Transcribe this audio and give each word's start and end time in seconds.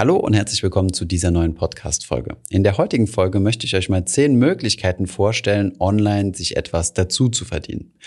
Hallo 0.00 0.14
und 0.14 0.32
herzlich 0.32 0.62
willkommen 0.62 0.92
zu 0.92 1.04
dieser 1.04 1.32
neuen 1.32 1.56
Podcast-Folge. 1.56 2.36
In 2.50 2.62
der 2.62 2.78
heutigen 2.78 3.08
Folge 3.08 3.40
möchte 3.40 3.66
ich 3.66 3.74
euch 3.74 3.88
mal 3.88 4.04
zehn 4.04 4.36
Möglichkeiten 4.36 5.08
vorstellen, 5.08 5.74
online 5.80 6.36
sich 6.36 6.56
etwas 6.56 6.92
dazu 6.92 7.28
zu 7.28 7.44
verdienen. 7.44 7.98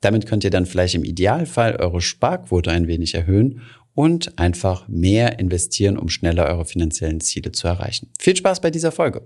Damit 0.00 0.24
könnt 0.24 0.44
ihr 0.44 0.48
dann 0.48 0.64
vielleicht 0.64 0.94
im 0.94 1.04
Idealfall 1.04 1.76
eure 1.76 2.00
Sparquote 2.00 2.70
ein 2.70 2.88
wenig 2.88 3.14
erhöhen 3.14 3.60
und 3.92 4.38
einfach 4.38 4.88
mehr 4.88 5.38
investieren, 5.38 5.98
um 5.98 6.08
schneller 6.08 6.46
eure 6.46 6.64
finanziellen 6.64 7.20
Ziele 7.20 7.52
zu 7.52 7.68
erreichen. 7.68 8.10
Viel 8.18 8.36
Spaß 8.36 8.62
bei 8.62 8.70
dieser 8.70 8.90
Folge. 8.90 9.20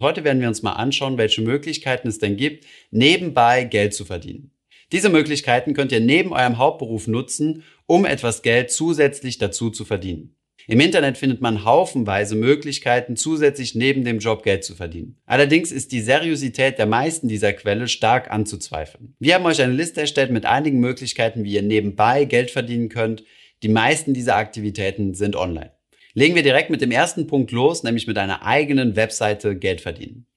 Heute 0.00 0.24
werden 0.24 0.40
wir 0.40 0.48
uns 0.48 0.62
mal 0.62 0.72
anschauen, 0.72 1.18
welche 1.18 1.42
Möglichkeiten 1.42 2.08
es 2.08 2.18
denn 2.18 2.38
gibt, 2.38 2.64
nebenbei 2.90 3.64
Geld 3.64 3.92
zu 3.92 4.06
verdienen. 4.06 4.53
Diese 4.94 5.08
Möglichkeiten 5.08 5.74
könnt 5.74 5.90
ihr 5.90 5.98
neben 5.98 6.32
eurem 6.32 6.56
Hauptberuf 6.56 7.08
nutzen, 7.08 7.64
um 7.86 8.04
etwas 8.04 8.42
Geld 8.42 8.70
zusätzlich 8.70 9.38
dazu 9.38 9.70
zu 9.70 9.84
verdienen. 9.84 10.36
Im 10.68 10.78
Internet 10.78 11.18
findet 11.18 11.40
man 11.40 11.64
haufenweise 11.64 12.36
Möglichkeiten, 12.36 13.16
zusätzlich 13.16 13.74
neben 13.74 14.04
dem 14.04 14.20
Job 14.20 14.44
Geld 14.44 14.62
zu 14.62 14.76
verdienen. 14.76 15.18
Allerdings 15.26 15.72
ist 15.72 15.90
die 15.90 16.00
Seriosität 16.00 16.78
der 16.78 16.86
meisten 16.86 17.26
dieser 17.26 17.52
Quelle 17.54 17.88
stark 17.88 18.30
anzuzweifeln. 18.30 19.16
Wir 19.18 19.34
haben 19.34 19.44
euch 19.46 19.60
eine 19.60 19.72
Liste 19.72 20.00
erstellt 20.00 20.30
mit 20.30 20.46
einigen 20.46 20.78
Möglichkeiten, 20.78 21.42
wie 21.42 21.54
ihr 21.54 21.62
nebenbei 21.62 22.24
Geld 22.24 22.52
verdienen 22.52 22.88
könnt. 22.88 23.24
Die 23.64 23.68
meisten 23.68 24.14
dieser 24.14 24.36
Aktivitäten 24.36 25.14
sind 25.14 25.34
online. 25.34 25.72
Legen 26.12 26.36
wir 26.36 26.44
direkt 26.44 26.70
mit 26.70 26.80
dem 26.80 26.92
ersten 26.92 27.26
Punkt 27.26 27.50
los, 27.50 27.82
nämlich 27.82 28.06
mit 28.06 28.16
einer 28.16 28.46
eigenen 28.46 28.94
Webseite 28.94 29.56
Geld 29.56 29.80
verdienen. 29.80 30.28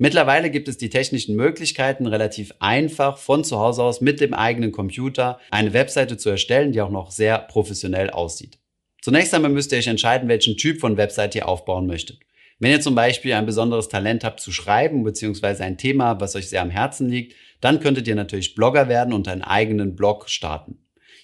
Mittlerweile 0.00 0.50
gibt 0.50 0.68
es 0.68 0.78
die 0.78 0.90
technischen 0.90 1.34
Möglichkeiten, 1.34 2.06
relativ 2.06 2.52
einfach 2.60 3.18
von 3.18 3.42
zu 3.42 3.58
Hause 3.58 3.82
aus 3.82 4.00
mit 4.00 4.20
dem 4.20 4.32
eigenen 4.32 4.70
Computer 4.70 5.40
eine 5.50 5.72
Webseite 5.72 6.16
zu 6.16 6.30
erstellen, 6.30 6.70
die 6.70 6.80
auch 6.80 6.90
noch 6.90 7.10
sehr 7.10 7.38
professionell 7.38 8.10
aussieht. 8.10 8.58
Zunächst 9.02 9.34
einmal 9.34 9.50
müsst 9.50 9.72
ihr 9.72 9.78
euch 9.78 9.88
entscheiden, 9.88 10.28
welchen 10.28 10.56
Typ 10.56 10.78
von 10.80 10.96
Webseite 10.96 11.38
ihr 11.38 11.48
aufbauen 11.48 11.88
möchtet. 11.88 12.20
Wenn 12.60 12.70
ihr 12.70 12.80
zum 12.80 12.94
Beispiel 12.94 13.32
ein 13.34 13.46
besonderes 13.46 13.88
Talent 13.88 14.22
habt 14.22 14.40
zu 14.40 14.52
schreiben, 14.52 15.02
beziehungsweise 15.02 15.64
ein 15.64 15.78
Thema, 15.78 16.20
was 16.20 16.36
euch 16.36 16.48
sehr 16.48 16.62
am 16.62 16.70
Herzen 16.70 17.08
liegt, 17.08 17.34
dann 17.60 17.80
könntet 17.80 18.06
ihr 18.06 18.14
natürlich 18.14 18.54
Blogger 18.54 18.88
werden 18.88 19.12
und 19.12 19.26
einen 19.26 19.42
eigenen 19.42 19.96
Blog 19.96 20.28
starten. 20.28 20.78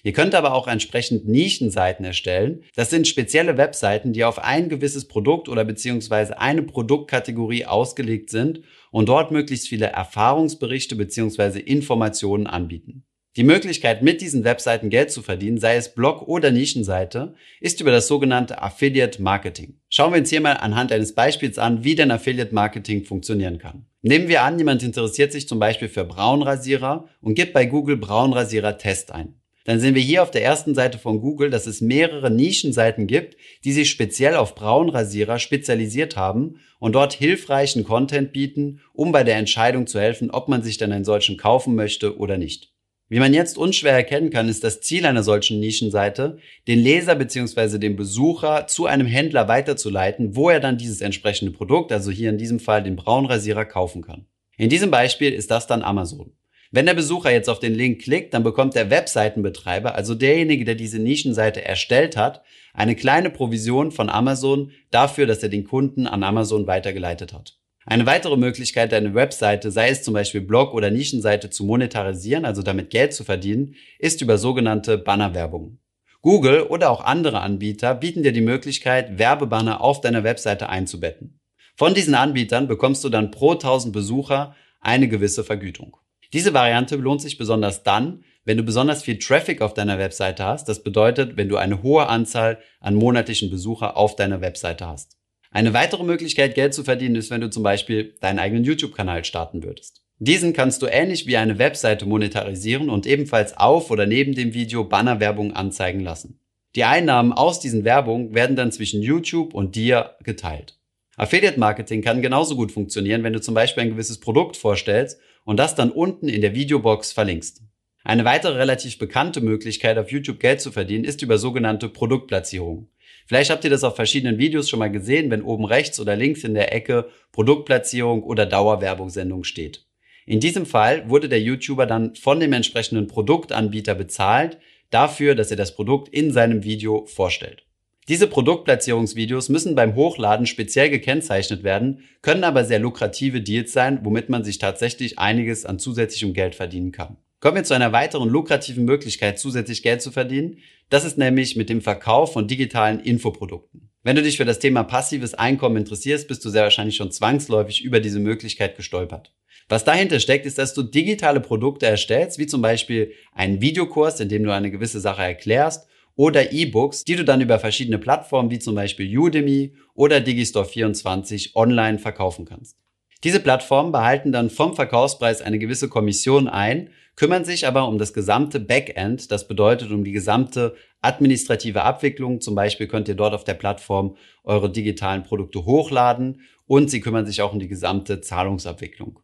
Ihr 0.05 0.13
könnt 0.13 0.35
aber 0.35 0.53
auch 0.53 0.67
entsprechend 0.67 1.27
Nischenseiten 1.27 2.05
erstellen. 2.05 2.63
Das 2.75 2.91
sind 2.91 3.07
spezielle 3.07 3.57
Webseiten, 3.57 4.13
die 4.13 4.23
auf 4.23 4.37
ein 4.37 4.69
gewisses 4.69 5.07
Produkt 5.07 5.49
oder 5.49 5.65
beziehungsweise 5.65 6.39
eine 6.39 6.61
Produktkategorie 6.61 7.65
ausgelegt 7.65 8.29
sind 8.29 8.61
und 8.91 9.09
dort 9.09 9.31
möglichst 9.31 9.67
viele 9.67 9.87
Erfahrungsberichte 9.87 10.95
beziehungsweise 10.95 11.59
Informationen 11.59 12.45
anbieten. 12.45 13.03
Die 13.35 13.43
Möglichkeit, 13.43 14.03
mit 14.03 14.21
diesen 14.21 14.43
Webseiten 14.43 14.91
Geld 14.91 15.09
zu 15.09 15.23
verdienen, 15.23 15.57
sei 15.57 15.75
es 15.75 15.95
Blog 15.95 16.27
oder 16.27 16.51
Nischenseite, 16.51 17.33
ist 17.59 17.81
über 17.81 17.89
das 17.89 18.07
sogenannte 18.07 18.61
Affiliate 18.61 19.23
Marketing. 19.23 19.79
Schauen 19.89 20.13
wir 20.13 20.19
uns 20.19 20.29
hier 20.29 20.39
mal 20.39 20.53
anhand 20.53 20.91
eines 20.91 21.15
Beispiels 21.15 21.57
an, 21.57 21.83
wie 21.83 21.95
denn 21.95 22.11
Affiliate 22.11 22.53
Marketing 22.53 23.05
funktionieren 23.05 23.57
kann. 23.57 23.87
Nehmen 24.03 24.27
wir 24.27 24.43
an, 24.43 24.59
jemand 24.59 24.83
interessiert 24.83 25.31
sich 25.31 25.47
zum 25.47 25.57
Beispiel 25.57 25.89
für 25.89 26.05
Braunrasierer 26.05 27.09
und 27.21 27.33
gibt 27.33 27.53
bei 27.53 27.65
Google 27.65 27.97
Braunrasierer 27.97 28.77
Test 28.77 29.11
ein 29.11 29.33
dann 29.65 29.79
sehen 29.79 29.95
wir 29.95 30.01
hier 30.01 30.21
auf 30.21 30.31
der 30.31 30.43
ersten 30.43 30.75
Seite 30.75 30.99
von 30.99 31.19
Google, 31.19 31.49
dass 31.49 31.67
es 31.67 31.81
mehrere 31.81 32.31
Nischenseiten 32.31 33.07
gibt, 33.07 33.35
die 33.63 33.73
sich 33.73 33.89
speziell 33.89 34.35
auf 34.35 34.55
Braunrasierer 34.55 35.39
spezialisiert 35.39 36.15
haben 36.15 36.59
und 36.79 36.93
dort 36.93 37.13
hilfreichen 37.13 37.83
Content 37.83 38.31
bieten, 38.31 38.79
um 38.93 39.11
bei 39.11 39.23
der 39.23 39.37
Entscheidung 39.37 39.87
zu 39.87 39.99
helfen, 39.99 40.29
ob 40.29 40.47
man 40.47 40.61
sich 40.61 40.77
dann 40.77 40.91
einen 40.91 41.03
solchen 41.03 41.35
kaufen 41.37 41.75
möchte 41.75 42.17
oder 42.17 42.37
nicht. 42.37 42.71
Wie 43.07 43.19
man 43.19 43.33
jetzt 43.33 43.57
unschwer 43.57 43.93
erkennen 43.93 44.31
kann, 44.31 44.49
ist 44.49 44.63
das 44.63 44.81
Ziel 44.81 45.05
einer 45.05 45.21
solchen 45.21 45.59
Nischenseite, 45.59 46.37
den 46.67 46.79
Leser 46.79 47.15
bzw. 47.15 47.77
den 47.77 47.95
Besucher 47.95 48.65
zu 48.67 48.85
einem 48.85 49.05
Händler 49.05 49.47
weiterzuleiten, 49.47 50.35
wo 50.35 50.49
er 50.49 50.59
dann 50.59 50.77
dieses 50.77 51.01
entsprechende 51.01 51.51
Produkt, 51.51 51.91
also 51.91 52.09
hier 52.09 52.29
in 52.29 52.39
diesem 52.39 52.59
Fall 52.59 52.81
den 52.81 52.95
Braunrasierer, 52.95 53.65
kaufen 53.65 54.01
kann. 54.01 54.25
In 54.57 54.69
diesem 54.69 54.89
Beispiel 54.89 55.33
ist 55.33 55.51
das 55.51 55.67
dann 55.67 55.83
Amazon. 55.83 56.33
Wenn 56.75 56.87
der 56.87 56.93
Besucher 56.93 57.31
jetzt 57.31 57.49
auf 57.49 57.59
den 57.59 57.73
Link 57.73 58.01
klickt, 58.01 58.33
dann 58.33 58.43
bekommt 58.43 58.75
der 58.75 58.89
Webseitenbetreiber, 58.89 59.95
also 59.95 60.13
derjenige, 60.13 60.65
der 60.65 60.75
diese 60.75 60.99
Nischenseite 60.99 61.63
erstellt 61.63 62.17
hat, 62.17 62.41
eine 62.73 62.97
kleine 62.97 63.29
Provision 63.29 63.93
von 63.93 64.09
Amazon 64.09 64.71
dafür, 64.91 65.25
dass 65.25 65.41
er 65.41 65.47
den 65.47 65.63
Kunden 65.63 66.05
an 66.05 66.21
Amazon 66.21 66.67
weitergeleitet 66.67 67.31
hat. 67.31 67.57
Eine 67.85 68.05
weitere 68.05 68.35
Möglichkeit, 68.35 68.91
deine 68.91 69.13
Webseite, 69.13 69.71
sei 69.71 69.87
es 69.87 70.03
zum 70.03 70.13
Beispiel 70.13 70.41
Blog 70.41 70.73
oder 70.73 70.91
Nischenseite, 70.91 71.49
zu 71.49 71.63
monetarisieren, 71.63 72.43
also 72.43 72.61
damit 72.61 72.89
Geld 72.89 73.13
zu 73.13 73.23
verdienen, 73.23 73.75
ist 73.97 74.21
über 74.21 74.37
sogenannte 74.37 74.97
Bannerwerbung. 74.97 75.77
Google 76.21 76.63
oder 76.63 76.89
auch 76.89 77.05
andere 77.05 77.39
Anbieter 77.39 77.95
bieten 77.95 78.21
dir 78.21 78.33
die 78.33 78.41
Möglichkeit, 78.41 79.17
Werbebanner 79.17 79.79
auf 79.79 80.01
deiner 80.01 80.25
Webseite 80.25 80.67
einzubetten. 80.67 81.39
Von 81.77 81.93
diesen 81.93 82.15
Anbietern 82.15 82.67
bekommst 82.67 83.01
du 83.05 83.07
dann 83.07 83.31
pro 83.31 83.53
1000 83.53 83.93
Besucher 83.93 84.57
eine 84.81 85.07
gewisse 85.07 85.45
Vergütung. 85.45 85.95
Diese 86.35 86.53
Variante 86.53 86.97
lohnt 86.97 87.21
sich 87.21 87.37
besonders 87.37 87.83
dann, 87.83 88.25
wenn 88.43 88.57
du 88.57 88.63
besonders 88.63 89.03
viel 89.03 89.17
Traffic 89.19 89.61
auf 89.61 89.73
deiner 89.73 89.99
Webseite 89.99 90.43
hast. 90.43 90.67
Das 90.67 90.83
bedeutet, 90.83 91.37
wenn 91.37 91.47
du 91.47 91.55
eine 91.55 91.81
hohe 91.81 92.07
Anzahl 92.07 92.59
an 92.81 92.95
monatlichen 92.95 93.49
Besucher 93.49 93.95
auf 93.95 94.17
deiner 94.17 94.41
Webseite 94.41 94.85
hast. 94.85 95.15
Eine 95.49 95.73
weitere 95.73 96.03
Möglichkeit, 96.03 96.53
Geld 96.53 96.73
zu 96.73 96.83
verdienen, 96.83 97.15
ist, 97.15 97.31
wenn 97.31 97.39
du 97.39 97.49
zum 97.49 97.63
Beispiel 97.63 98.15
deinen 98.19 98.39
eigenen 98.39 98.65
YouTube-Kanal 98.65 99.23
starten 99.23 99.63
würdest. 99.63 100.01
Diesen 100.19 100.51
kannst 100.51 100.81
du 100.81 100.87
ähnlich 100.87 101.25
wie 101.25 101.37
eine 101.37 101.57
Webseite 101.57 102.05
monetarisieren 102.05 102.89
und 102.89 103.07
ebenfalls 103.07 103.55
auf 103.55 103.89
oder 103.89 104.05
neben 104.05 104.35
dem 104.35 104.53
Video 104.53 104.83
Bannerwerbung 104.83 105.53
anzeigen 105.53 106.01
lassen. 106.01 106.41
Die 106.75 106.83
Einnahmen 106.83 107.31
aus 107.31 107.61
diesen 107.61 107.85
Werbungen 107.85 108.35
werden 108.35 108.57
dann 108.57 108.73
zwischen 108.73 109.01
YouTube 109.01 109.53
und 109.53 109.77
dir 109.77 110.17
geteilt. 110.21 110.77
Affiliate 111.15 111.61
Marketing 111.61 112.01
kann 112.01 112.21
genauso 112.21 112.57
gut 112.57 112.73
funktionieren, 112.73 113.23
wenn 113.23 113.31
du 113.31 113.39
zum 113.39 113.53
Beispiel 113.55 113.83
ein 113.83 113.91
gewisses 113.91 114.19
Produkt 114.19 114.57
vorstellst 114.57 115.17
und 115.45 115.57
das 115.57 115.75
dann 115.75 115.91
unten 115.91 116.27
in 116.27 116.41
der 116.41 116.53
Videobox 116.53 117.13
verlinkst. 117.13 117.61
Eine 118.03 118.25
weitere 118.25 118.57
relativ 118.57 118.99
bekannte 118.99 119.41
Möglichkeit, 119.41 119.97
auf 119.97 120.11
YouTube 120.11 120.39
Geld 120.39 120.61
zu 120.61 120.71
verdienen, 120.71 121.05
ist 121.05 121.21
über 121.21 121.37
sogenannte 121.37 121.89
Produktplatzierung. 121.89 122.89
Vielleicht 123.25 123.49
habt 123.49 123.63
ihr 123.63 123.71
das 123.71 123.83
auf 123.83 123.95
verschiedenen 123.95 124.37
Videos 124.37 124.69
schon 124.69 124.79
mal 124.79 124.91
gesehen, 124.91 125.31
wenn 125.31 125.41
oben 125.41 125.65
rechts 125.65 125.99
oder 125.99 126.15
links 126.15 126.43
in 126.43 126.53
der 126.53 126.73
Ecke 126.73 127.09
Produktplatzierung 127.31 128.21
oder 128.21 128.45
Dauerwerbungssendung 128.45 129.43
steht. 129.43 129.85
In 130.27 130.39
diesem 130.39 130.65
Fall 130.65 131.09
wurde 131.09 131.29
der 131.29 131.41
YouTuber 131.41 131.85
dann 131.85 132.15
von 132.15 132.39
dem 132.39 132.53
entsprechenden 132.53 133.07
Produktanbieter 133.07 133.95
bezahlt 133.95 134.59
dafür, 134.91 135.35
dass 135.35 135.51
er 135.51 135.57
das 135.57 135.75
Produkt 135.75 136.09
in 136.09 136.31
seinem 136.31 136.63
Video 136.63 137.05
vorstellt. 137.05 137.64
Diese 138.07 138.27
Produktplatzierungsvideos 138.27 139.49
müssen 139.49 139.73
beim 139.73 139.95
Hochladen 139.95 140.45
speziell 140.45 140.91
gekennzeichnet 140.91 141.63
werden, 141.63 142.03
können 142.21 142.43
aber 142.43 142.63
sehr 142.63 142.77
lukrative 142.77 143.41
Deals 143.41 143.73
sein, 143.73 143.99
womit 144.03 144.29
man 144.29 144.43
sich 144.43 144.59
tatsächlich 144.59 145.17
einiges 145.17 145.65
an 145.65 145.79
zusätzlichem 145.79 146.33
Geld 146.33 146.53
verdienen 146.53 146.91
kann. 146.91 147.17
Kommen 147.39 147.57
wir 147.57 147.63
zu 147.63 147.73
einer 147.73 147.93
weiteren 147.93 148.29
lukrativen 148.29 148.85
Möglichkeit, 148.85 149.39
zusätzlich 149.39 149.81
Geld 149.81 150.03
zu 150.03 150.11
verdienen. 150.11 150.59
Das 150.89 151.03
ist 151.03 151.17
nämlich 151.17 151.55
mit 151.55 151.67
dem 151.67 151.81
Verkauf 151.81 152.33
von 152.33 152.47
digitalen 152.47 152.99
Infoprodukten. 152.99 153.89
Wenn 154.03 154.15
du 154.15 154.21
dich 154.21 154.37
für 154.37 154.45
das 154.45 154.59
Thema 154.59 154.83
passives 154.83 155.33
Einkommen 155.33 155.77
interessierst, 155.77 156.27
bist 156.27 156.45
du 156.45 156.49
sehr 156.49 156.61
wahrscheinlich 156.61 156.95
schon 156.95 157.11
zwangsläufig 157.11 157.83
über 157.83 157.99
diese 157.99 158.19
Möglichkeit 158.19 158.77
gestolpert. 158.77 159.33
Was 159.67 159.83
dahinter 159.83 160.19
steckt, 160.19 160.45
ist, 160.45 160.59
dass 160.59 160.75
du 160.75 160.83
digitale 160.83 161.39
Produkte 161.39 161.87
erstellst, 161.87 162.37
wie 162.37 162.45
zum 162.45 162.61
Beispiel 162.61 163.13
einen 163.33 163.61
Videokurs, 163.61 164.19
in 164.19 164.29
dem 164.29 164.43
du 164.43 164.53
eine 164.53 164.69
gewisse 164.69 164.99
Sache 164.99 165.23
erklärst 165.23 165.87
oder 166.15 166.51
E-Books, 166.51 167.03
die 167.03 167.15
du 167.15 167.25
dann 167.25 167.41
über 167.41 167.59
verschiedene 167.59 167.97
Plattformen 167.97 168.49
wie 168.49 168.59
zum 168.59 168.75
Beispiel 168.75 169.17
Udemy 169.17 169.75
oder 169.93 170.17
Digistore24 170.17 171.55
online 171.55 171.99
verkaufen 171.99 172.45
kannst. 172.45 172.77
Diese 173.23 173.39
Plattformen 173.39 173.91
behalten 173.91 174.31
dann 174.31 174.49
vom 174.49 174.75
Verkaufspreis 174.75 175.41
eine 175.41 175.57
gewisse 175.57 175.89
Kommission 175.89 176.47
ein, 176.47 176.89
kümmern 177.15 177.45
sich 177.45 177.65
aber 177.65 177.87
um 177.87 177.97
das 177.97 178.13
gesamte 178.13 178.59
Backend, 178.59 179.31
das 179.31 179.47
bedeutet 179.47 179.91
um 179.91 180.03
die 180.03 180.11
gesamte 180.11 180.75
administrative 181.01 181.83
Abwicklung. 181.83 182.41
Zum 182.41 182.55
Beispiel 182.55 182.87
könnt 182.87 183.07
ihr 183.07 183.15
dort 183.15 183.33
auf 183.33 183.43
der 183.43 183.53
Plattform 183.53 184.15
eure 184.43 184.71
digitalen 184.71 185.23
Produkte 185.23 185.65
hochladen 185.65 186.41
und 186.67 186.91
sie 186.91 186.99
kümmern 186.99 187.25
sich 187.25 187.41
auch 187.41 187.53
um 187.53 187.59
die 187.59 187.67
gesamte 187.67 188.21
Zahlungsabwicklung. 188.21 189.19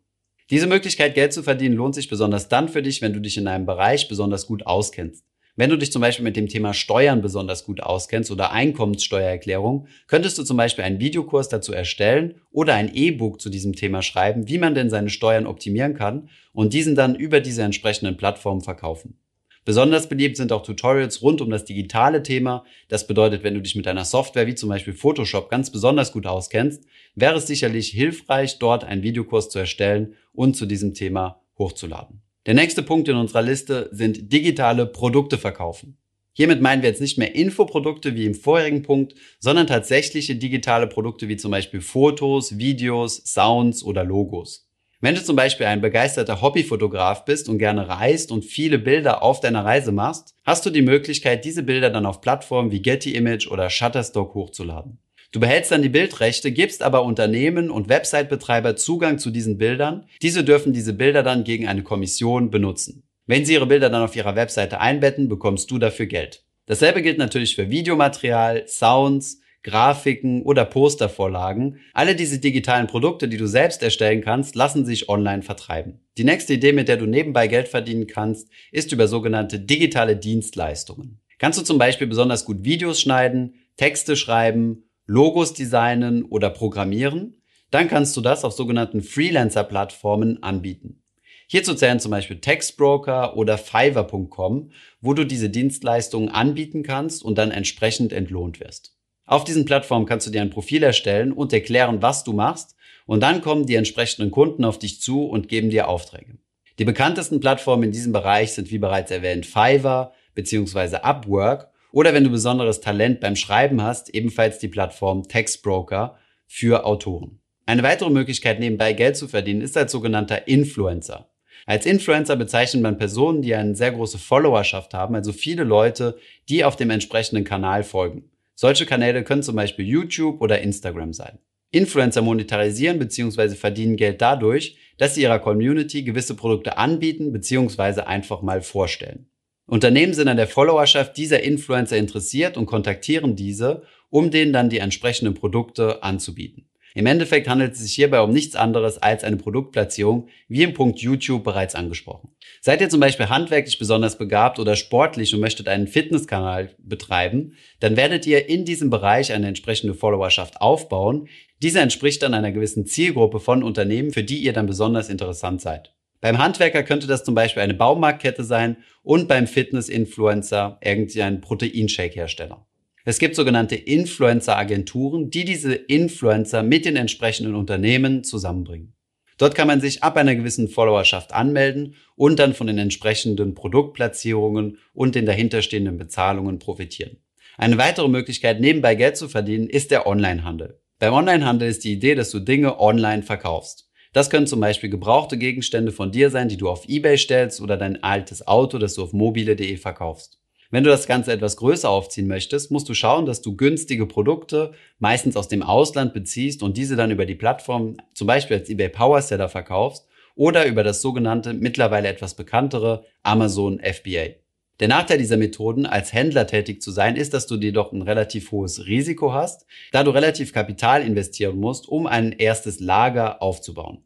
Diese 0.50 0.68
Möglichkeit, 0.68 1.16
Geld 1.16 1.32
zu 1.32 1.44
verdienen, 1.44 1.76
lohnt 1.76 1.96
sich 1.96 2.10
besonders 2.10 2.50
dann 2.50 2.70
für 2.70 2.82
dich, 2.82 3.02
wenn 3.02 3.14
du 3.14 3.20
dich 3.20 3.38
in 3.38 3.48
einem 3.48 3.66
Bereich 3.66 4.08
besonders 4.08 4.48
gut 4.48 4.66
auskennst. 4.66 5.26
Wenn 5.58 5.70
du 5.70 5.78
dich 5.78 5.92
zum 5.92 6.02
Beispiel 6.02 6.24
mit 6.24 6.38
dem 6.38 6.48
Thema 6.48 6.74
Steuern 6.74 7.22
besonders 7.22 7.66
gut 7.66 7.84
auskennst 7.84 8.32
oder 8.32 8.52
Einkommenssteuererklärung, 8.52 9.88
könntest 10.08 10.38
du 10.38 10.44
zum 10.44 10.56
Beispiel 10.56 10.86
einen 10.86 11.02
Videokurs 11.02 11.50
dazu 11.50 11.74
erstellen 11.74 12.36
oder 12.52 12.76
ein 12.76 12.94
E-Book 12.94 13.42
zu 13.42 13.50
diesem 13.50 13.74
Thema 13.74 14.02
schreiben, 14.02 14.48
wie 14.48 14.58
man 14.58 14.76
denn 14.76 14.90
seine 14.90 15.10
Steuern 15.10 15.46
optimieren 15.46 15.94
kann 15.94 16.30
und 16.54 16.74
diesen 16.74 16.96
dann 16.96 17.16
über 17.16 17.42
diese 17.42 17.64
entsprechenden 17.64 18.16
Plattformen 18.16 18.62
verkaufen. 18.62 19.18
Besonders 19.64 20.10
beliebt 20.10 20.38
sind 20.38 20.52
auch 20.52 20.64
Tutorials 20.64 21.22
rund 21.22 21.40
um 21.40 21.52
das 21.52 21.66
digitale 21.66 22.24
Thema. 22.24 22.66
Das 22.88 23.06
bedeutet, 23.06 23.44
wenn 23.44 23.54
du 23.54 23.62
dich 23.62 23.76
mit 23.76 23.88
einer 23.88 24.06
Software 24.06 24.48
wie 24.48 24.56
zum 24.56 24.70
Beispiel 24.70 24.94
Photoshop 24.94 25.50
ganz 25.50 25.70
besonders 25.70 26.12
gut 26.12 26.26
auskennst, 26.26 26.84
wäre 27.14 27.36
es 27.36 27.46
sicherlich 27.46 27.90
hilfreich, 27.90 28.58
dort 28.58 28.84
einen 28.84 29.04
Videokurs 29.04 29.50
zu 29.50 29.60
erstellen 29.60 30.16
und 30.34 30.56
zu 30.56 30.66
diesem 30.66 30.96
Thema 30.96 31.42
hochzuladen. 31.60 32.24
Der 32.48 32.56
nächste 32.56 32.82
Punkt 32.82 33.08
in 33.08 33.18
unserer 33.18 33.44
Liste 33.44 33.88
sind 33.92 34.34
digitale 34.34 34.88
Produkte 34.88 35.38
verkaufen. 35.38 35.98
Hiermit 36.34 36.60
meinen 36.60 36.82
wir 36.82 36.90
jetzt 36.90 37.02
nicht 37.02 37.20
mehr 37.20 37.36
Infoprodukte 37.36 38.16
wie 38.16 38.26
im 38.26 38.34
vorherigen 38.34 38.82
Punkt, 38.82 39.14
sondern 39.40 39.68
tatsächliche 39.68 40.36
digitale 40.36 40.88
Produkte 40.88 41.28
wie 41.28 41.38
zum 41.38 41.52
Beispiel 41.52 41.82
Fotos, 41.82 42.58
Videos, 42.58 43.18
Sounds 43.26 43.84
oder 43.84 44.04
Logos. 44.04 44.68
Wenn 45.02 45.14
du 45.14 45.24
zum 45.24 45.36
Beispiel 45.36 45.68
ein 45.68 45.82
begeisterter 45.82 46.42
Hobbyfotograf 46.42 47.26
bist 47.26 47.48
und 47.48 47.60
gerne 47.60 47.88
reist 47.88 48.32
und 48.32 48.44
viele 48.44 48.80
Bilder 48.80 49.22
auf 49.22 49.40
deiner 49.40 49.64
Reise 49.64 49.92
machst, 49.92 50.34
hast 50.44 50.66
du 50.66 50.72
die 50.72 50.82
Möglichkeit, 50.82 51.46
diese 51.46 51.62
Bilder 51.62 51.92
dann 51.92 52.08
auf 52.08 52.22
Plattformen 52.22 52.72
wie 52.72 52.82
Getty 52.82 53.14
Image 53.14 53.48
oder 53.48 53.70
Shutterstock 53.70 54.34
hochzuladen. 54.34 54.98
Du 55.32 55.40
behältst 55.40 55.72
dann 55.72 55.82
die 55.82 55.90
Bildrechte, 55.90 56.52
gibst 56.52 56.84
aber 56.84 57.04
Unternehmen 57.04 57.70
und 57.70 57.88
Website-Betreiber 57.88 58.76
Zugang 58.76 59.18
zu 59.18 59.32
diesen 59.32 59.58
Bildern. 59.58 60.06
Diese 60.22 60.44
dürfen 60.44 60.74
diese 60.74 60.92
Bilder 60.94 61.24
dann 61.24 61.46
gegen 61.46 61.68
eine 61.68 61.84
Kommission 61.84 62.50
benutzen. 62.50 63.04
Wenn 63.28 63.46
sie 63.46 63.54
ihre 63.54 63.68
Bilder 63.68 63.90
dann 63.90 64.04
auf 64.04 64.16
ihrer 64.18 64.36
Webseite 64.36 64.82
einbetten, 64.82 65.30
bekommst 65.30 65.72
du 65.72 65.80
dafür 65.80 66.08
Geld. 66.08 66.44
Dasselbe 66.66 67.02
gilt 67.02 67.18
natürlich 67.18 67.56
für 67.56 67.70
Videomaterial, 67.70 68.68
Sounds, 68.68 69.40
Grafiken 69.64 70.42
oder 70.42 70.66
Postervorlagen. 70.66 71.80
Alle 71.94 72.16
diese 72.16 72.40
digitalen 72.40 72.88
Produkte, 72.88 73.30
die 73.30 73.38
du 73.38 73.48
selbst 73.48 73.84
erstellen 73.84 74.22
kannst, 74.22 74.56
lassen 74.56 74.86
sich 74.86 75.08
online 75.08 75.44
vertreiben. 75.44 76.02
Die 76.18 76.26
nächste 76.26 76.56
Idee, 76.56 76.74
mit 76.74 76.90
der 76.90 76.98
du 76.98 77.06
nebenbei 77.06 77.48
Geld 77.48 77.70
verdienen 77.70 78.08
kannst, 78.08 78.50
ist 78.72 78.92
über 78.92 79.08
sogenannte 79.08 79.60
digitale 79.60 80.18
Dienstleistungen. 80.18 81.22
Kannst 81.38 81.58
du 81.58 81.64
zum 81.64 81.78
Beispiel 81.78 82.08
besonders 82.08 82.44
gut 82.44 82.64
Videos 82.64 83.00
schneiden, 83.00 83.56
Texte 83.78 84.16
schreiben, 84.16 84.84
Logos 85.12 85.54
designen 85.54 86.24
oder 86.24 86.50
programmieren? 86.50 87.42
Dann 87.70 87.90
kannst 87.90 88.16
du 88.16 88.22
das 88.22 88.46
auf 88.46 88.54
sogenannten 88.54 89.02
Freelancer-Plattformen 89.02 90.42
anbieten. 90.42 91.04
Hierzu 91.48 91.74
zählen 91.74 92.00
zum 92.00 92.12
Beispiel 92.12 92.40
Textbroker 92.40 93.36
oder 93.36 93.58
Fiverr.com, 93.58 94.72
wo 95.02 95.14
du 95.14 95.26
diese 95.26 95.50
Dienstleistungen 95.50 96.30
anbieten 96.30 96.82
kannst 96.82 97.26
und 97.26 97.38
dann 97.38 97.52
entsprechend 97.52 98.14
entlohnt 98.14 98.62
wirst. 98.62 98.96
Auf 99.26 99.44
diesen 99.44 99.66
Plattformen 99.66 100.06
kannst 100.06 100.28
du 100.28 100.32
dir 100.32 100.42
ein 100.42 100.50
Profil 100.50 100.82
erstellen 100.82 101.34
und 101.34 101.52
erklären, 101.52 102.02
was 102.02 102.24
du 102.24 102.32
machst 102.32 102.78
und 103.06 103.22
dann 103.22 103.42
kommen 103.42 103.66
die 103.66 103.76
entsprechenden 103.76 104.32
Kunden 104.32 104.64
auf 104.64 104.80
dich 104.80 105.02
zu 105.02 105.26
und 105.26 105.50
geben 105.50 105.72
dir 105.72 105.90
Aufträge. 105.90 106.38
Die 106.80 106.86
bekanntesten 106.86 107.42
Plattformen 107.42 107.84
in 107.84 107.92
diesem 107.92 108.14
Bereich 108.14 108.54
sind 108.54 108.72
wie 108.72 108.80
bereits 108.80 109.12
erwähnt 109.12 109.46
Fiverr 109.46 110.14
bzw. 110.36 111.00
Upwork 111.04 111.71
oder 111.92 112.14
wenn 112.14 112.24
du 112.24 112.30
besonderes 112.30 112.82
Talent 112.82 113.20
beim 113.20 113.36
Schreiben 113.36 113.82
hast, 113.82 114.10
ebenfalls 114.14 114.60
die 114.60 114.68
Plattform 114.68 115.28
Textbroker 115.28 116.18
für 116.48 116.86
Autoren. 116.86 117.40
Eine 117.66 117.84
weitere 117.84 118.10
Möglichkeit 118.10 118.60
nebenbei 118.60 118.94
Geld 118.94 119.16
zu 119.16 119.28
verdienen 119.28 119.62
ist 119.62 119.78
als 119.78 119.92
sogenannter 119.92 120.48
Influencer. 120.48 121.30
Als 121.66 121.86
Influencer 121.86 122.36
bezeichnet 122.36 122.82
man 122.82 122.98
Personen, 122.98 123.42
die 123.42 123.54
eine 123.54 123.76
sehr 123.76 123.92
große 123.92 124.18
Followerschaft 124.18 124.94
haben, 124.94 125.16
also 125.16 125.32
viele 125.32 125.64
Leute, 125.64 126.18
die 126.50 126.64
auf 126.64 126.76
dem 126.76 126.90
entsprechenden 126.90 127.44
Kanal 127.44 127.84
folgen. 127.84 128.32
Solche 128.56 128.86
Kanäle 128.86 129.24
können 129.24 129.44
zum 129.44 129.56
Beispiel 129.56 129.86
YouTube 129.86 130.42
oder 130.42 130.62
Instagram 130.62 131.14
sein. 131.14 131.40
Influencer 131.72 132.22
monetarisieren 132.22 133.00
bzw. 133.00 133.56
verdienen 133.56 133.96
Geld 133.96 134.22
dadurch, 134.22 134.78
dass 134.98 135.16
sie 135.16 135.22
ihrer 135.22 135.40
Community 135.40 136.04
gewisse 136.04 136.36
Produkte 136.36 136.78
anbieten 136.78 137.32
bzw. 137.32 138.02
einfach 138.02 138.42
mal 138.42 138.62
vorstellen. 138.62 139.28
Unternehmen 139.72 140.14
sind 140.14 140.28
an 140.28 140.36
der 140.36 140.50
Followerschaft 140.50 141.16
dieser 141.16 141.44
Influencer 141.44 141.96
interessiert 141.96 142.58
und 142.58 142.66
kontaktieren 142.66 143.38
diese, 143.38 143.84
um 144.10 144.30
denen 144.30 144.52
dann 144.52 144.70
die 144.70 144.80
entsprechenden 144.80 145.34
Produkte 145.34 146.04
anzubieten. 146.04 146.68
Im 146.94 147.06
Endeffekt 147.06 147.48
handelt 147.48 147.72
es 147.72 147.80
sich 147.80 147.94
hierbei 147.94 148.20
um 148.20 148.34
nichts 148.34 148.58
anderes 148.58 148.98
als 148.98 149.24
eine 149.24 149.38
Produktplatzierung, 149.38 150.28
wie 150.50 150.64
im 150.64 150.74
Punkt 150.74 151.00
YouTube 151.00 151.46
bereits 151.46 151.74
angesprochen. 151.74 152.32
Seid 152.60 152.82
ihr 152.82 152.90
zum 152.90 153.00
Beispiel 153.00 153.30
handwerklich 153.30 153.80
besonders 153.80 154.18
begabt 154.18 154.60
oder 154.60 154.76
sportlich 154.76 155.34
und 155.34 155.40
möchtet 155.40 155.70
einen 155.70 155.88
Fitnesskanal 155.88 156.76
betreiben, 156.78 157.54
dann 157.80 157.96
werdet 157.96 158.28
ihr 158.28 158.50
in 158.50 158.66
diesem 158.66 158.90
Bereich 158.90 159.32
eine 159.32 159.48
entsprechende 159.48 159.94
Followerschaft 159.94 160.60
aufbauen. 160.60 161.30
Diese 161.62 161.80
entspricht 161.80 162.24
dann 162.24 162.34
einer 162.34 162.52
gewissen 162.52 162.86
Zielgruppe 162.86 163.40
von 163.40 163.64
Unternehmen, 163.64 164.12
für 164.12 164.26
die 164.26 164.40
ihr 164.40 164.52
dann 164.52 164.68
besonders 164.68 165.08
interessant 165.08 165.62
seid. 165.62 165.94
Beim 166.22 166.38
Handwerker 166.38 166.84
könnte 166.84 167.08
das 167.08 167.24
zum 167.24 167.34
Beispiel 167.34 167.64
eine 167.64 167.74
Baumarktkette 167.74 168.44
sein 168.44 168.78
und 169.02 169.28
beim 169.28 169.48
Fitness-Influencer 169.48 170.80
irgendein 170.84 171.42
Proteinshake-Hersteller. 171.42 172.66
Es 173.04 173.18
gibt 173.18 173.36
sogenannte 173.36 173.76
Influencer-Agenturen, 173.76 175.32
die 175.32 175.44
diese 175.44 175.74
Influencer 175.74 176.62
mit 176.62 176.86
den 176.86 176.96
entsprechenden 176.96 177.56
Unternehmen 177.56 178.24
zusammenbringen. 178.24 178.94
Dort 179.40 179.56
kann 179.56 179.68
man 179.68 179.82
sich 179.82 180.04
ab 180.04 180.18
einer 180.18 180.36
gewissen 180.36 180.68
Followerschaft 180.68 181.34
anmelden 181.34 181.96
und 182.16 182.38
dann 182.38 182.54
von 182.54 182.68
den 182.68 182.78
entsprechenden 182.78 183.56
Produktplatzierungen 183.56 184.78
und 184.94 185.16
den 185.16 185.26
dahinterstehenden 185.26 185.98
Bezahlungen 185.98 186.60
profitieren. 186.60 187.18
Eine 187.58 187.80
weitere 187.80 188.08
Möglichkeit, 188.08 188.62
nebenbei 188.62 188.94
Geld 188.94 189.18
zu 189.18 189.28
verdienen, 189.28 189.68
ist 189.68 189.90
der 189.90 190.06
Onlinehandel. 190.06 190.80
Beim 191.00 191.14
Onlinehandel 191.14 191.68
ist 191.70 191.84
die 191.84 191.94
Idee, 191.94 192.14
dass 192.14 192.30
du 192.30 192.40
Dinge 192.40 192.80
online 192.80 193.24
verkaufst. 193.24 193.91
Das 194.14 194.30
können 194.30 194.48
zum 194.48 194.60
Beispiel 194.60 194.90
gebrauchte 194.90 195.38
Gegenstände 195.38 195.94
von 195.94 196.12
dir 196.12 196.30
sein, 196.30 196.50
die 196.50 196.58
du 196.58 196.70
auf 196.70 196.88
eBay 196.90 197.18
stellst 197.18 197.62
oder 197.62 197.78
dein 197.78 198.04
altes 198.04 198.46
Auto, 198.46 198.78
das 198.78 198.96
du 198.96 199.04
auf 199.04 199.14
mobile.de 199.14 199.78
verkaufst. 199.78 200.42
Wenn 200.70 200.84
du 200.84 200.90
das 200.90 201.08
Ganze 201.08 201.32
etwas 201.32 201.58
größer 201.58 201.90
aufziehen 201.90 202.28
möchtest, 202.28 202.72
musst 202.72 202.90
du 202.90 202.94
schauen, 202.94 203.26
dass 203.26 203.42
du 203.42 203.56
günstige 203.56 204.06
Produkte 204.06 204.74
meistens 205.00 205.38
aus 205.38 205.48
dem 205.48 205.64
Ausland 205.64 206.14
beziehst 206.14 206.62
und 206.62 206.78
diese 206.78 206.96
dann 206.96 207.12
über 207.12 207.26
die 207.26 207.36
Plattform, 207.36 207.98
zum 208.14 208.28
Beispiel 208.28 208.58
als 208.58 208.70
eBay 208.70 208.90
Power 208.90 209.22
Seller 209.22 209.50
verkaufst 209.50 210.08
oder 210.36 210.66
über 210.66 210.84
das 210.84 211.02
sogenannte, 211.02 211.54
mittlerweile 211.54 212.08
etwas 212.08 212.36
bekanntere 212.36 213.06
Amazon 213.24 213.80
FBA. 213.80 214.41
Der 214.82 214.88
Nachteil 214.88 215.20
dieser 215.20 215.38
Methoden, 215.38 215.86
als 215.86 216.12
Händler 216.12 216.48
tätig 216.48 216.82
zu 216.82 216.90
sein, 216.90 217.16
ist, 217.16 217.36
dass 217.36 217.46
du 217.46 217.58
dir 217.58 217.72
doch 217.72 217.94
ein 217.94 218.02
relativ 218.02 218.52
hohes 218.52 218.88
Risiko 218.88 219.32
hast, 219.32 219.68
da 219.92 220.04
du 220.04 220.10
relativ 220.10 220.54
Kapital 220.54 221.04
investieren 221.04 221.60
musst, 221.60 221.88
um 221.88 222.08
ein 222.08 222.32
erstes 222.32 222.80
Lager 222.80 223.44
aufzubauen. 223.44 224.00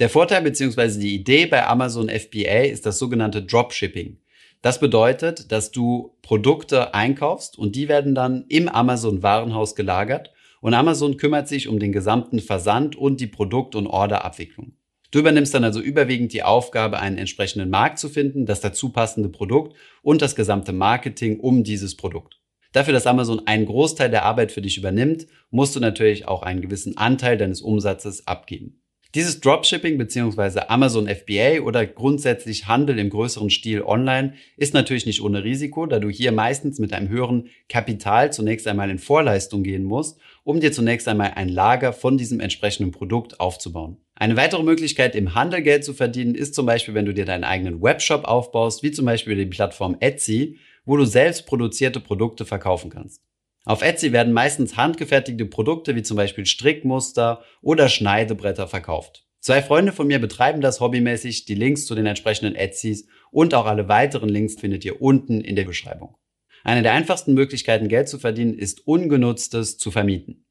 Der 0.00 0.10
Vorteil 0.10 0.42
bzw. 0.42 0.98
die 0.98 1.14
Idee 1.14 1.46
bei 1.46 1.64
Amazon 1.64 2.08
FBA 2.08 2.64
ist 2.64 2.86
das 2.86 2.98
sogenannte 2.98 3.44
Dropshipping. 3.44 4.18
Das 4.62 4.80
bedeutet, 4.80 5.52
dass 5.52 5.70
du 5.70 6.16
Produkte 6.22 6.92
einkaufst 6.92 7.56
und 7.56 7.76
die 7.76 7.88
werden 7.88 8.16
dann 8.16 8.46
im 8.48 8.68
Amazon 8.68 9.22
Warenhaus 9.22 9.76
gelagert 9.76 10.32
und 10.60 10.74
Amazon 10.74 11.18
kümmert 11.18 11.46
sich 11.46 11.68
um 11.68 11.78
den 11.78 11.92
gesamten 11.92 12.40
Versand 12.40 12.96
und 12.96 13.20
die 13.20 13.28
Produkt- 13.28 13.76
und 13.76 13.86
Orderabwicklung. 13.86 14.72
Du 15.16 15.20
übernimmst 15.20 15.54
dann 15.54 15.64
also 15.64 15.80
überwiegend 15.80 16.34
die 16.34 16.42
Aufgabe, 16.42 16.98
einen 16.98 17.16
entsprechenden 17.16 17.70
Markt 17.70 17.98
zu 17.98 18.10
finden, 18.10 18.44
das 18.44 18.60
dazu 18.60 18.90
passende 18.90 19.30
Produkt 19.30 19.74
und 20.02 20.20
das 20.20 20.36
gesamte 20.36 20.74
Marketing 20.74 21.40
um 21.40 21.64
dieses 21.64 21.96
Produkt. 21.96 22.38
Dafür, 22.72 22.92
dass 22.92 23.06
Amazon 23.06 23.40
einen 23.46 23.64
Großteil 23.64 24.10
der 24.10 24.26
Arbeit 24.26 24.52
für 24.52 24.60
dich 24.60 24.76
übernimmt, 24.76 25.26
musst 25.48 25.74
du 25.74 25.80
natürlich 25.80 26.28
auch 26.28 26.42
einen 26.42 26.60
gewissen 26.60 26.98
Anteil 26.98 27.38
deines 27.38 27.62
Umsatzes 27.62 28.26
abgeben. 28.26 28.82
Dieses 29.14 29.40
Dropshipping 29.40 29.96
bzw. 29.96 30.60
Amazon 30.68 31.08
FBA 31.08 31.62
oder 31.62 31.86
grundsätzlich 31.86 32.66
Handel 32.66 32.98
im 32.98 33.08
größeren 33.08 33.48
Stil 33.48 33.80
online 33.80 34.34
ist 34.58 34.74
natürlich 34.74 35.06
nicht 35.06 35.22
ohne 35.22 35.44
Risiko, 35.44 35.86
da 35.86 35.98
du 35.98 36.10
hier 36.10 36.30
meistens 36.30 36.78
mit 36.78 36.92
einem 36.92 37.08
höheren 37.08 37.48
Kapital 37.70 38.34
zunächst 38.34 38.68
einmal 38.68 38.90
in 38.90 38.98
Vorleistung 38.98 39.62
gehen 39.62 39.84
musst, 39.84 40.20
um 40.44 40.60
dir 40.60 40.72
zunächst 40.72 41.08
einmal 41.08 41.32
ein 41.36 41.48
Lager 41.48 41.94
von 41.94 42.18
diesem 42.18 42.40
entsprechenden 42.40 42.92
Produkt 42.92 43.40
aufzubauen. 43.40 43.96
Eine 44.18 44.38
weitere 44.38 44.62
Möglichkeit, 44.62 45.14
im 45.14 45.34
Handel 45.34 45.60
Geld 45.60 45.84
zu 45.84 45.92
verdienen, 45.92 46.34
ist 46.34 46.54
zum 46.54 46.64
Beispiel, 46.64 46.94
wenn 46.94 47.04
du 47.04 47.12
dir 47.12 47.26
deinen 47.26 47.44
eigenen 47.44 47.82
Webshop 47.82 48.24
aufbaust, 48.24 48.82
wie 48.82 48.90
zum 48.90 49.04
Beispiel 49.04 49.36
die 49.36 49.44
Plattform 49.44 49.98
Etsy, 50.00 50.58
wo 50.86 50.96
du 50.96 51.04
selbst 51.04 51.46
produzierte 51.46 52.00
Produkte 52.00 52.46
verkaufen 52.46 52.88
kannst. 52.88 53.22
Auf 53.66 53.82
Etsy 53.82 54.12
werden 54.12 54.32
meistens 54.32 54.78
handgefertigte 54.78 55.44
Produkte 55.44 55.96
wie 55.96 56.02
zum 56.02 56.16
Beispiel 56.16 56.46
Strickmuster 56.46 57.42
oder 57.60 57.90
Schneidebretter 57.90 58.68
verkauft. 58.68 59.26
Zwei 59.40 59.60
Freunde 59.60 59.92
von 59.92 60.06
mir 60.06 60.18
betreiben 60.18 60.62
das 60.62 60.80
hobbymäßig. 60.80 61.44
Die 61.44 61.54
Links 61.54 61.84
zu 61.84 61.94
den 61.94 62.06
entsprechenden 62.06 62.54
Etsys 62.54 63.06
und 63.30 63.52
auch 63.52 63.66
alle 63.66 63.86
weiteren 63.86 64.30
Links 64.30 64.54
findet 64.54 64.84
ihr 64.84 65.02
unten 65.02 65.42
in 65.42 65.56
der 65.56 65.64
Beschreibung. 65.64 66.16
Eine 66.64 66.82
der 66.82 66.94
einfachsten 66.94 67.34
Möglichkeiten, 67.34 67.88
Geld 67.88 68.08
zu 68.08 68.18
verdienen, 68.18 68.54
ist 68.54 68.86
ungenutztes 68.86 69.76
zu 69.76 69.90
vermieten. 69.90 70.45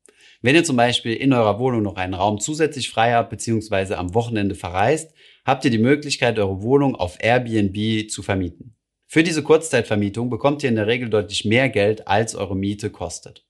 Wenn 0.46 0.54
ihr 0.54 0.64
zum 0.64 0.76
Beispiel 0.76 1.14
in 1.14 1.34
eurer 1.34 1.58
Wohnung 1.58 1.82
noch 1.82 1.96
einen 1.96 2.14
Raum 2.14 2.40
zusätzlich 2.40 2.92
frei 2.92 3.14
habt 3.14 3.32
bzw. 3.32 3.96
am 3.96 4.14
Wochenende 4.14 4.54
verreist, 4.54 5.12
habt 5.44 5.66
ihr 5.66 5.72
die 5.72 5.80
Möglichkeit, 5.80 6.38
eure 6.38 6.62
Wohnung 6.62 6.96
auf 6.96 7.18
Airbnb 7.20 8.12
zu 8.12 8.22
vermieten. 8.22 8.76
Für 9.08 9.24
diese 9.24 9.42
Kurzzeitvermietung 9.42 10.30
bekommt 10.30 10.62
ihr 10.62 10.70
in 10.70 10.76
der 10.76 10.86
Regel 10.86 11.10
deutlich 11.10 11.46
mehr 11.46 11.70
Geld, 11.70 12.08
als 12.08 12.36
eure 12.36 12.56
Miete 12.56 12.92
kostet. 12.92 13.44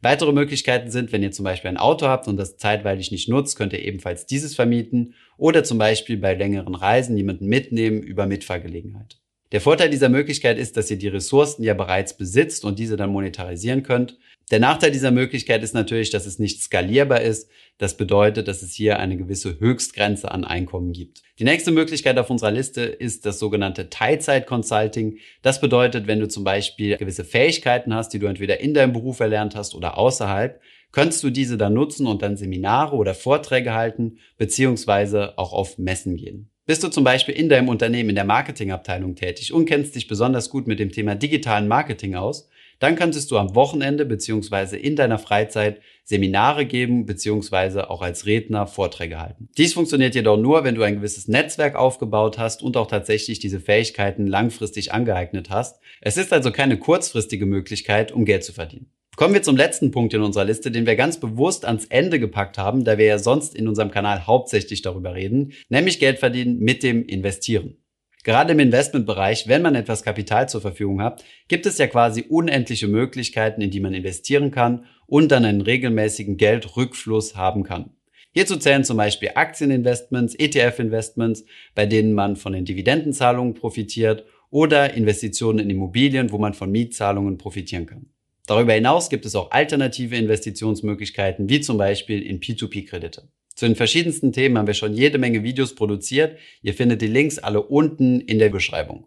Weitere 0.00 0.32
Möglichkeiten 0.32 0.90
sind, 0.90 1.12
wenn 1.12 1.22
ihr 1.22 1.30
zum 1.30 1.44
Beispiel 1.44 1.70
ein 1.70 1.76
Auto 1.76 2.08
habt 2.08 2.26
und 2.26 2.36
das 2.38 2.56
zeitweilig 2.56 3.12
nicht 3.12 3.28
nutzt, 3.28 3.56
könnt 3.56 3.72
ihr 3.72 3.84
ebenfalls 3.84 4.26
dieses 4.26 4.56
vermieten 4.56 5.14
oder 5.36 5.62
zum 5.62 5.78
Beispiel 5.78 6.16
bei 6.16 6.34
längeren 6.34 6.74
Reisen 6.74 7.16
jemanden 7.16 7.46
mitnehmen 7.46 8.02
über 8.02 8.26
Mitfahrgelegenheit. 8.26 9.20
Der 9.52 9.60
Vorteil 9.60 9.90
dieser 9.90 10.08
Möglichkeit 10.08 10.58
ist, 10.58 10.76
dass 10.76 10.90
ihr 10.90 10.98
die 10.98 11.08
Ressourcen 11.08 11.62
ja 11.62 11.74
bereits 11.74 12.16
besitzt 12.16 12.64
und 12.64 12.80
diese 12.80 12.96
dann 12.96 13.10
monetarisieren 13.10 13.84
könnt. 13.84 14.18
Der 14.52 14.60
Nachteil 14.60 14.90
dieser 14.90 15.12
Möglichkeit 15.12 15.62
ist 15.62 15.72
natürlich, 15.72 16.10
dass 16.10 16.26
es 16.26 16.38
nicht 16.38 16.60
skalierbar 16.60 17.22
ist. 17.22 17.48
Das 17.78 17.96
bedeutet, 17.96 18.48
dass 18.48 18.60
es 18.60 18.74
hier 18.74 18.98
eine 18.98 19.16
gewisse 19.16 19.58
Höchstgrenze 19.58 20.30
an 20.30 20.44
Einkommen 20.44 20.92
gibt. 20.92 21.22
Die 21.38 21.44
nächste 21.44 21.70
Möglichkeit 21.70 22.18
auf 22.18 22.28
unserer 22.28 22.50
Liste 22.50 22.82
ist 22.82 23.24
das 23.24 23.38
sogenannte 23.38 23.88
Teilzeit-Consulting. 23.88 25.16
Das 25.40 25.62
bedeutet, 25.62 26.06
wenn 26.06 26.20
du 26.20 26.28
zum 26.28 26.44
Beispiel 26.44 26.98
gewisse 26.98 27.24
Fähigkeiten 27.24 27.94
hast, 27.94 28.10
die 28.10 28.18
du 28.18 28.26
entweder 28.26 28.60
in 28.60 28.74
deinem 28.74 28.92
Beruf 28.92 29.20
erlernt 29.20 29.56
hast 29.56 29.74
oder 29.74 29.96
außerhalb, 29.96 30.60
könntest 30.90 31.24
du 31.24 31.30
diese 31.30 31.56
dann 31.56 31.72
nutzen 31.72 32.06
und 32.06 32.20
dann 32.20 32.36
Seminare 32.36 32.94
oder 32.94 33.14
Vorträge 33.14 33.72
halten, 33.72 34.18
beziehungsweise 34.36 35.38
auch 35.38 35.54
auf 35.54 35.78
Messen 35.78 36.18
gehen. 36.18 36.50
Bist 36.66 36.84
du 36.84 36.88
zum 36.88 37.04
Beispiel 37.04 37.34
in 37.34 37.48
deinem 37.48 37.70
Unternehmen 37.70 38.10
in 38.10 38.16
der 38.16 38.24
Marketingabteilung 38.24 39.16
tätig 39.16 39.54
und 39.54 39.64
kennst 39.64 39.96
dich 39.96 40.08
besonders 40.08 40.50
gut 40.50 40.66
mit 40.66 40.78
dem 40.78 40.92
Thema 40.92 41.14
digitalen 41.14 41.68
Marketing 41.68 42.16
aus, 42.16 42.50
dann 42.82 42.96
könntest 42.96 43.30
du 43.30 43.38
am 43.38 43.54
Wochenende 43.54 44.04
beziehungsweise 44.04 44.76
in 44.76 44.96
deiner 44.96 45.18
Freizeit 45.18 45.80
Seminare 46.04 46.66
geben 46.66 47.06
beziehungsweise 47.06 47.90
auch 47.90 48.02
als 48.02 48.26
Redner 48.26 48.66
Vorträge 48.66 49.20
halten. 49.20 49.48
Dies 49.56 49.74
funktioniert 49.74 50.16
jedoch 50.16 50.36
nur, 50.36 50.64
wenn 50.64 50.74
du 50.74 50.82
ein 50.82 50.96
gewisses 50.96 51.28
Netzwerk 51.28 51.76
aufgebaut 51.76 52.38
hast 52.38 52.60
und 52.60 52.76
auch 52.76 52.88
tatsächlich 52.88 53.38
diese 53.38 53.60
Fähigkeiten 53.60 54.26
langfristig 54.26 54.92
angeeignet 54.92 55.48
hast. 55.48 55.80
Es 56.00 56.16
ist 56.16 56.32
also 56.32 56.50
keine 56.50 56.76
kurzfristige 56.76 57.46
Möglichkeit, 57.46 58.10
um 58.10 58.24
Geld 58.24 58.42
zu 58.42 58.52
verdienen. 58.52 58.90
Kommen 59.14 59.34
wir 59.34 59.42
zum 59.42 59.56
letzten 59.56 59.90
Punkt 59.90 60.14
in 60.14 60.22
unserer 60.22 60.46
Liste, 60.46 60.70
den 60.70 60.86
wir 60.86 60.96
ganz 60.96 61.20
bewusst 61.20 61.66
ans 61.66 61.84
Ende 61.84 62.18
gepackt 62.18 62.58
haben, 62.58 62.82
da 62.82 62.98
wir 62.98 63.04
ja 63.04 63.18
sonst 63.18 63.54
in 63.54 63.68
unserem 63.68 63.90
Kanal 63.90 64.26
hauptsächlich 64.26 64.82
darüber 64.82 65.14
reden, 65.14 65.52
nämlich 65.68 66.00
Geld 66.00 66.18
verdienen 66.18 66.58
mit 66.58 66.82
dem 66.82 67.04
Investieren. 67.06 67.76
Gerade 68.24 68.52
im 68.52 68.60
Investmentbereich, 68.60 69.48
wenn 69.48 69.62
man 69.62 69.74
etwas 69.74 70.04
Kapital 70.04 70.48
zur 70.48 70.60
Verfügung 70.60 71.02
hat, 71.02 71.24
gibt 71.48 71.66
es 71.66 71.78
ja 71.78 71.88
quasi 71.88 72.24
unendliche 72.28 72.86
Möglichkeiten, 72.86 73.60
in 73.60 73.70
die 73.70 73.80
man 73.80 73.94
investieren 73.94 74.52
kann 74.52 74.84
und 75.06 75.32
dann 75.32 75.44
einen 75.44 75.60
regelmäßigen 75.60 76.36
Geldrückfluss 76.36 77.34
haben 77.34 77.64
kann. 77.64 77.90
Hierzu 78.32 78.56
zählen 78.56 78.84
zum 78.84 78.96
Beispiel 78.96 79.32
Aktieninvestments, 79.34 80.36
ETF-Investments, 80.36 81.44
bei 81.74 81.84
denen 81.84 82.14
man 82.14 82.36
von 82.36 82.52
den 82.52 82.64
Dividendenzahlungen 82.64 83.54
profitiert 83.54 84.24
oder 84.50 84.94
Investitionen 84.94 85.58
in 85.58 85.70
Immobilien, 85.70 86.30
wo 86.30 86.38
man 86.38 86.54
von 86.54 86.70
Mietzahlungen 86.70 87.38
profitieren 87.38 87.86
kann. 87.86 88.06
Darüber 88.46 88.72
hinaus 88.72 89.10
gibt 89.10 89.26
es 89.26 89.34
auch 89.34 89.50
alternative 89.50 90.16
Investitionsmöglichkeiten, 90.16 91.48
wie 91.48 91.60
zum 91.60 91.76
Beispiel 91.76 92.22
in 92.22 92.40
P2P-Kredite. 92.40 93.28
Zu 93.62 93.68
den 93.68 93.76
verschiedensten 93.76 94.32
Themen 94.32 94.58
haben 94.58 94.66
wir 94.66 94.74
schon 94.74 94.92
jede 94.92 95.18
Menge 95.18 95.44
Videos 95.44 95.76
produziert. 95.76 96.36
Ihr 96.62 96.74
findet 96.74 97.00
die 97.00 97.06
Links 97.06 97.38
alle 97.38 97.62
unten 97.62 98.20
in 98.20 98.40
der 98.40 98.48
Beschreibung. 98.48 99.06